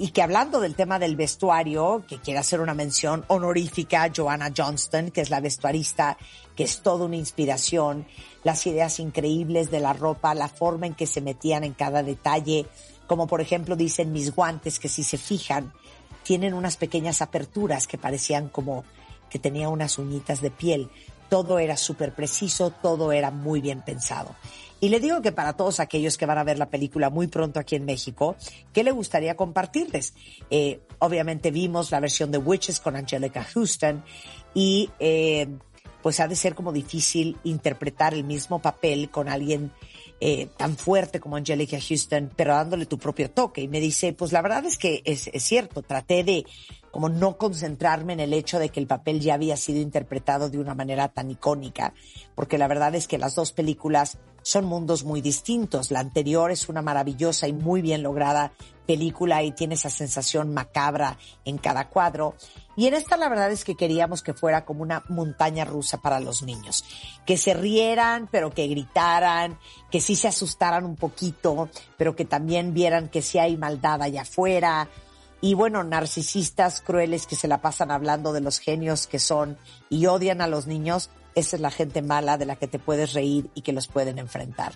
y 0.00 0.12
que 0.12 0.22
hablando 0.22 0.60
del 0.60 0.76
tema 0.76 0.98
del 0.98 1.14
vestuario, 1.14 2.04
que 2.08 2.20
quiere 2.20 2.40
hacer 2.40 2.62
una 2.62 2.72
mención 2.72 3.22
honorífica 3.28 4.10
Joanna 4.10 4.50
Johnston, 4.56 5.10
que 5.10 5.20
es 5.20 5.28
la 5.28 5.40
vestuarista, 5.40 6.16
que 6.56 6.62
es 6.62 6.80
toda 6.80 7.04
una 7.04 7.16
inspiración, 7.16 8.06
las 8.42 8.66
ideas 8.66 8.98
increíbles 8.98 9.70
de 9.70 9.78
la 9.78 9.92
ropa, 9.92 10.34
la 10.34 10.48
forma 10.48 10.86
en 10.86 10.94
que 10.94 11.06
se 11.06 11.20
metían 11.20 11.64
en 11.64 11.74
cada 11.74 12.02
detalle, 12.02 12.64
como 13.06 13.26
por 13.26 13.42
ejemplo 13.42 13.76
dicen 13.76 14.10
mis 14.10 14.34
guantes, 14.34 14.78
que 14.78 14.88
si 14.88 15.02
se 15.02 15.18
fijan, 15.18 15.70
tienen 16.22 16.54
unas 16.54 16.78
pequeñas 16.78 17.20
aperturas 17.20 17.86
que 17.86 17.98
parecían 17.98 18.48
como 18.48 18.84
que 19.28 19.38
tenía 19.38 19.68
unas 19.68 19.98
uñitas 19.98 20.40
de 20.40 20.50
piel. 20.50 20.88
Todo 21.30 21.58
era 21.58 21.78
súper 21.78 22.14
preciso, 22.14 22.70
todo 22.70 23.12
era 23.12 23.30
muy 23.30 23.62
bien 23.62 23.80
pensado. 23.80 24.36
Y 24.80 24.88
le 24.88 25.00
digo 25.00 25.22
que 25.22 25.32
para 25.32 25.54
todos 25.54 25.78
aquellos 25.78 26.16
que 26.18 26.26
van 26.26 26.38
a 26.38 26.44
ver 26.44 26.58
la 26.58 26.70
película 26.70 27.10
muy 27.10 27.26
pronto 27.26 27.60
aquí 27.60 27.76
en 27.76 27.84
México, 27.84 28.36
¿qué 28.72 28.82
le 28.82 28.90
gustaría 28.90 29.36
compartirles? 29.36 30.14
Eh, 30.50 30.80
obviamente 30.98 31.50
vimos 31.50 31.90
la 31.90 32.00
versión 32.00 32.30
de 32.30 32.38
Witches 32.38 32.80
con 32.80 32.96
Angelica 32.96 33.44
Houston 33.44 34.02
y 34.54 34.90
eh, 34.98 35.48
pues 36.02 36.18
ha 36.20 36.28
de 36.28 36.36
ser 36.36 36.54
como 36.54 36.72
difícil 36.72 37.36
interpretar 37.44 38.14
el 38.14 38.24
mismo 38.24 38.60
papel 38.60 39.10
con 39.10 39.28
alguien 39.28 39.70
eh, 40.20 40.48
tan 40.56 40.76
fuerte 40.76 41.18
como 41.18 41.36
Angelica 41.36 41.78
Houston, 41.80 42.30
pero 42.36 42.54
dándole 42.54 42.84
tu 42.86 42.98
propio 42.98 43.30
toque. 43.30 43.62
Y 43.62 43.68
me 43.68 43.80
dice, 43.80 44.12
pues 44.12 44.32
la 44.32 44.42
verdad 44.42 44.66
es 44.66 44.76
que 44.76 45.02
es, 45.06 45.28
es 45.32 45.42
cierto, 45.42 45.82
traté 45.82 46.24
de 46.24 46.44
como 46.90 47.08
no 47.08 47.38
concentrarme 47.38 48.12
en 48.12 48.20
el 48.20 48.32
hecho 48.32 48.58
de 48.58 48.68
que 48.68 48.80
el 48.80 48.86
papel 48.86 49.20
ya 49.20 49.34
había 49.34 49.56
sido 49.56 49.80
interpretado 49.80 50.50
de 50.50 50.58
una 50.58 50.74
manera 50.74 51.08
tan 51.08 51.30
icónica, 51.30 51.94
porque 52.34 52.58
la 52.58 52.68
verdad 52.68 52.94
es 52.94 53.06
que 53.06 53.16
las 53.16 53.34
dos 53.34 53.52
películas 53.52 54.18
son 54.42 54.64
mundos 54.64 55.04
muy 55.04 55.20
distintos. 55.20 55.90
La 55.90 56.00
anterior 56.00 56.50
es 56.50 56.68
una 56.68 56.82
maravillosa 56.82 57.48
y 57.48 57.52
muy 57.52 57.82
bien 57.82 58.02
lograda 58.02 58.52
película 58.86 59.42
y 59.42 59.52
tiene 59.52 59.74
esa 59.74 59.90
sensación 59.90 60.52
macabra 60.52 61.18
en 61.44 61.58
cada 61.58 61.88
cuadro. 61.88 62.34
Y 62.80 62.86
en 62.86 62.94
esta 62.94 63.18
la 63.18 63.28
verdad 63.28 63.52
es 63.52 63.62
que 63.62 63.74
queríamos 63.74 64.22
que 64.22 64.32
fuera 64.32 64.64
como 64.64 64.80
una 64.80 65.04
montaña 65.10 65.66
rusa 65.66 65.98
para 65.98 66.18
los 66.18 66.42
niños. 66.42 66.82
Que 67.26 67.36
se 67.36 67.52
rieran, 67.52 68.26
pero 68.32 68.52
que 68.52 68.68
gritaran, 68.68 69.58
que 69.90 70.00
sí 70.00 70.16
se 70.16 70.28
asustaran 70.28 70.86
un 70.86 70.96
poquito, 70.96 71.68
pero 71.98 72.16
que 72.16 72.24
también 72.24 72.72
vieran 72.72 73.10
que 73.10 73.20
sí 73.20 73.38
hay 73.38 73.58
maldad 73.58 74.00
allá 74.00 74.22
afuera. 74.22 74.88
Y 75.42 75.52
bueno, 75.52 75.84
narcisistas 75.84 76.80
crueles 76.80 77.26
que 77.26 77.36
se 77.36 77.48
la 77.48 77.60
pasan 77.60 77.90
hablando 77.90 78.32
de 78.32 78.40
los 78.40 78.60
genios 78.60 79.06
que 79.06 79.18
son 79.18 79.58
y 79.90 80.06
odian 80.06 80.40
a 80.40 80.46
los 80.46 80.66
niños, 80.66 81.10
esa 81.34 81.56
es 81.56 81.60
la 81.60 81.70
gente 81.70 82.00
mala 82.00 82.38
de 82.38 82.46
la 82.46 82.56
que 82.56 82.66
te 82.66 82.78
puedes 82.78 83.12
reír 83.12 83.50
y 83.54 83.60
que 83.60 83.74
los 83.74 83.88
pueden 83.88 84.18
enfrentar. 84.18 84.72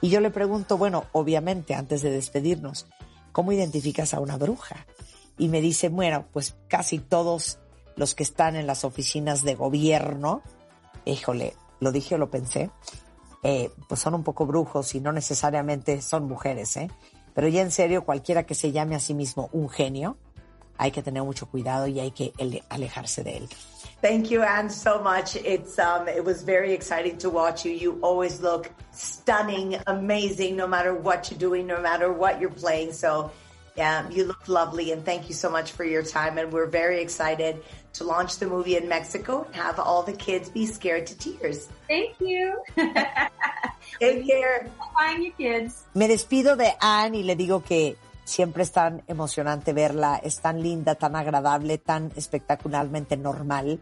Y 0.00 0.08
yo 0.08 0.18
le 0.18 0.32
pregunto, 0.32 0.78
bueno, 0.78 1.04
obviamente, 1.12 1.76
antes 1.76 2.02
de 2.02 2.10
despedirnos, 2.10 2.86
¿cómo 3.30 3.52
identificas 3.52 4.14
a 4.14 4.20
una 4.20 4.36
bruja? 4.36 4.84
Y 5.38 5.48
me 5.48 5.60
dice, 5.60 5.88
bueno, 5.88 6.26
pues 6.32 6.56
casi 6.68 6.98
todos 6.98 7.58
los 7.96 8.14
que 8.14 8.22
están 8.22 8.56
en 8.56 8.66
las 8.66 8.84
oficinas 8.84 9.42
de 9.42 9.54
gobierno, 9.54 10.42
híjole, 11.04 11.54
lo 11.80 11.92
dije 11.92 12.14
o 12.14 12.18
lo 12.18 12.30
pensé, 12.30 12.70
eh, 13.42 13.70
pues 13.88 14.00
son 14.00 14.14
un 14.14 14.24
poco 14.24 14.46
brujos 14.46 14.94
y 14.94 15.00
no 15.00 15.12
necesariamente 15.12 16.00
son 16.02 16.26
mujeres, 16.26 16.76
¿eh? 16.76 16.90
Pero 17.34 17.48
ya 17.48 17.60
en 17.60 17.70
serio, 17.70 18.04
cualquiera 18.04 18.44
que 18.44 18.54
se 18.54 18.72
llame 18.72 18.96
a 18.96 19.00
sí 19.00 19.12
mismo 19.12 19.50
un 19.52 19.68
genio, 19.68 20.16
hay 20.78 20.90
que 20.90 21.02
tener 21.02 21.22
mucho 21.22 21.46
cuidado 21.46 21.86
y 21.86 22.00
hay 22.00 22.10
que 22.10 22.32
alejarse 22.68 23.22
de 23.22 23.36
él. 23.38 23.48
Thank 24.02 24.28
you, 24.28 24.42
Anne, 24.42 24.70
so 24.70 25.00
much. 25.02 25.36
It's 25.36 25.78
um, 25.78 26.06
it 26.06 26.24
was 26.24 26.42
very 26.42 26.72
exciting 26.72 27.16
to 27.18 27.30
watch 27.30 27.64
you. 27.64 27.72
You 27.72 27.98
always 28.02 28.40
look 28.40 28.70
stunning, 28.92 29.76
amazing, 29.86 30.56
no 30.56 30.66
matter 30.66 30.94
what 30.94 31.30
you're 31.30 31.38
doing, 31.38 31.66
no 31.66 31.80
matter 31.80 32.12
what 32.12 32.40
you're 32.40 32.50
playing. 32.54 32.92
So, 32.92 33.30
yeah, 33.76 34.08
you 34.10 34.24
look 34.24 34.48
lovely, 34.48 34.92
and 34.92 35.04
thank 35.04 35.28
you 35.28 35.34
so 35.34 35.50
much 35.50 35.72
for 35.72 35.84
your 35.84 36.02
time. 36.02 36.38
And 36.38 36.52
we're 36.52 36.66
very 36.66 37.00
excited 37.00 37.62
to 37.94 38.04
launch 38.04 38.38
the 38.38 38.46
movie 38.46 38.76
in 38.76 38.88
Mexico 38.88 39.44
and 39.44 39.54
have 39.54 39.78
all 39.78 40.02
the 40.02 40.12
kids 40.12 40.48
be 40.48 40.66
scared 40.66 41.06
to 41.08 41.18
tears. 41.18 41.68
Thank 41.88 42.20
you. 42.20 42.62
Take 44.00 44.26
care. 44.26 44.70
Find 44.98 45.24
your 45.24 45.32
kids. 45.34 45.84
Me 45.94 46.08
despido 46.08 46.56
de 46.56 46.72
Anne 46.80 47.18
y 47.18 47.22
le 47.22 47.36
digo 47.36 47.62
que 47.62 47.96
Siempre 48.26 48.64
es 48.64 48.72
tan 48.72 49.04
emocionante 49.06 49.72
verla, 49.72 50.20
es 50.20 50.40
tan 50.40 50.60
linda, 50.60 50.96
tan 50.96 51.14
agradable, 51.14 51.78
tan 51.78 52.10
espectacularmente 52.16 53.16
normal. 53.16 53.78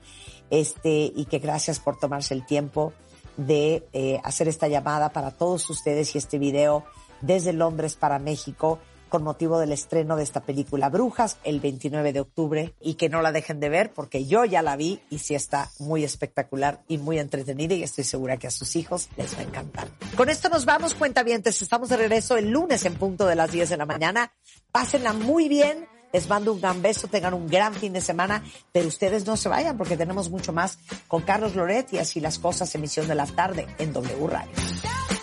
Este, 0.50 1.10
y 1.16 1.24
que 1.30 1.38
gracias 1.38 1.80
por 1.80 1.98
tomarse 1.98 2.34
el 2.34 2.44
tiempo 2.44 2.92
de 3.38 3.88
eh, 3.94 4.20
hacer 4.22 4.46
esta 4.46 4.68
llamada 4.68 5.14
para 5.14 5.30
todos 5.30 5.70
ustedes 5.70 6.14
y 6.14 6.18
este 6.18 6.38
video 6.38 6.84
desde 7.22 7.54
Londres 7.54 7.96
para 7.96 8.18
México 8.18 8.80
con 9.14 9.22
motivo 9.22 9.60
del 9.60 9.70
estreno 9.70 10.16
de 10.16 10.24
esta 10.24 10.40
película 10.40 10.88
Brujas 10.88 11.36
el 11.44 11.60
29 11.60 12.12
de 12.12 12.18
octubre 12.18 12.74
y 12.80 12.94
que 12.94 13.08
no 13.08 13.22
la 13.22 13.30
dejen 13.30 13.60
de 13.60 13.68
ver 13.68 13.92
porque 13.92 14.26
yo 14.26 14.44
ya 14.44 14.60
la 14.60 14.74
vi 14.74 15.02
y 15.08 15.20
sí 15.20 15.36
está 15.36 15.70
muy 15.78 16.02
espectacular 16.02 16.82
y 16.88 16.98
muy 16.98 17.20
entretenida 17.20 17.74
y 17.74 17.84
estoy 17.84 18.02
segura 18.02 18.38
que 18.38 18.48
a 18.48 18.50
sus 18.50 18.74
hijos 18.74 19.08
les 19.16 19.36
va 19.36 19.38
a 19.38 19.42
encantar. 19.44 19.86
Con 20.16 20.30
esto 20.30 20.48
nos 20.48 20.64
vamos, 20.64 20.94
cuentavientes. 20.94 21.62
Estamos 21.62 21.90
de 21.90 21.96
regreso 21.96 22.36
el 22.36 22.50
lunes 22.50 22.84
en 22.86 22.96
punto 22.96 23.24
de 23.24 23.36
las 23.36 23.52
10 23.52 23.68
de 23.68 23.76
la 23.76 23.86
mañana. 23.86 24.32
Pásenla 24.72 25.12
muy 25.12 25.48
bien. 25.48 25.86
Les 26.12 26.28
mando 26.28 26.52
un 26.52 26.60
gran 26.60 26.82
beso, 26.82 27.06
tengan 27.06 27.34
un 27.34 27.46
gran 27.46 27.72
fin 27.72 27.92
de 27.92 28.00
semana, 28.00 28.42
pero 28.72 28.88
ustedes 28.88 29.26
no 29.26 29.36
se 29.36 29.48
vayan 29.48 29.78
porque 29.78 29.96
tenemos 29.96 30.28
mucho 30.28 30.52
más 30.52 30.76
con 31.06 31.22
Carlos 31.22 31.54
Loret 31.54 31.94
así 32.00 32.18
las 32.18 32.40
cosas, 32.40 32.74
emisión 32.74 33.06
de 33.06 33.14
la 33.14 33.26
tarde 33.26 33.68
en 33.78 33.92
W 33.92 34.26
Radio. 34.26 35.13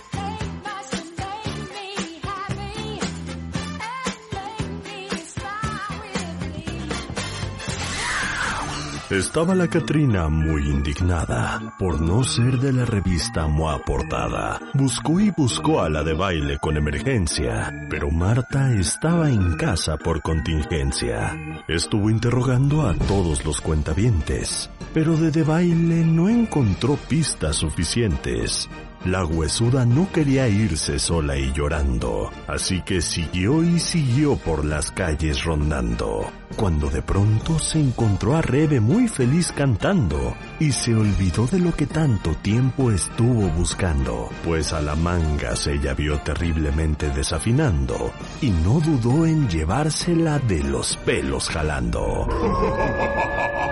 Estaba 9.11 9.55
la 9.55 9.67
Catrina 9.67 10.29
muy 10.29 10.69
indignada 10.69 11.75
por 11.77 11.99
no 11.99 12.23
ser 12.23 12.59
de 12.59 12.71
la 12.71 12.85
revista 12.85 13.45
MOA 13.45 13.79
Portada. 13.83 14.61
Buscó 14.73 15.19
y 15.19 15.29
buscó 15.31 15.81
a 15.81 15.89
la 15.89 16.01
de 16.01 16.13
baile 16.13 16.57
con 16.59 16.77
emergencia, 16.77 17.87
pero 17.89 18.09
Marta 18.09 18.71
estaba 18.71 19.29
en 19.29 19.57
casa 19.57 19.97
por 19.97 20.21
contingencia. 20.21 21.37
Estuvo 21.67 22.09
interrogando 22.09 22.87
a 22.87 22.93
todos 22.93 23.43
los 23.43 23.59
cuentavientes, 23.59 24.69
pero 24.93 25.17
de 25.17 25.29
de 25.29 25.43
baile 25.43 26.05
no 26.05 26.29
encontró 26.29 26.95
pistas 26.95 27.57
suficientes. 27.57 28.69
La 29.05 29.25
huesuda 29.25 29.83
no 29.83 30.11
quería 30.11 30.47
irse 30.47 30.99
sola 30.99 31.35
y 31.35 31.51
llorando, 31.53 32.29
así 32.47 32.83
que 32.83 33.01
siguió 33.01 33.63
y 33.63 33.79
siguió 33.79 34.35
por 34.35 34.63
las 34.63 34.91
calles 34.91 35.43
rondando, 35.43 36.29
cuando 36.55 36.87
de 36.87 37.01
pronto 37.01 37.57
se 37.57 37.79
encontró 37.79 38.35
a 38.35 38.43
Rebe 38.43 38.79
muy 38.79 39.07
feliz 39.07 39.51
cantando 39.53 40.35
y 40.59 40.71
se 40.71 40.93
olvidó 40.93 41.47
de 41.47 41.57
lo 41.57 41.73
que 41.73 41.87
tanto 41.87 42.35
tiempo 42.35 42.91
estuvo 42.91 43.49
buscando, 43.49 44.29
pues 44.43 44.71
a 44.71 44.81
la 44.81 44.95
manga 44.95 45.55
se 45.55 45.73
ella 45.73 45.95
vio 45.95 46.19
terriblemente 46.19 47.09
desafinando 47.09 48.11
y 48.39 48.51
no 48.51 48.79
dudó 48.81 49.25
en 49.25 49.49
llevársela 49.49 50.37
de 50.37 50.63
los 50.63 50.95
pelos 50.97 51.49
jalando. 51.49 52.27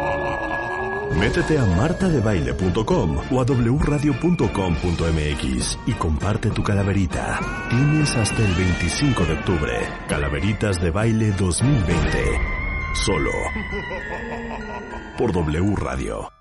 Métete 1.17 1.57
a 1.57 1.65
martadebaile.com 1.65 3.17
o 3.31 3.41
a 3.41 3.45
wradio.com.mx 3.45 5.79
y 5.85 5.93
comparte 5.93 6.49
tu 6.51 6.61
calaverita. 6.63 7.39
Tienes 7.69 8.15
hasta 8.15 8.45
el 8.45 8.53
25 8.53 9.25
de 9.25 9.33
octubre. 9.33 9.73
Calaveritas 10.07 10.79
de 10.81 10.91
Baile 10.91 11.31
2020. 11.31 12.39
Solo 12.93 13.31
por 15.17 15.33
W 15.33 15.75
Radio. 15.75 16.38